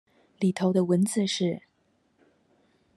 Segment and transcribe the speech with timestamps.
[0.39, 1.61] 裡頭的文字是